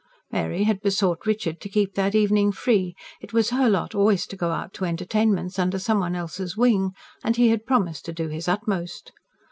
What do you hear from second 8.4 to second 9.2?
utmost.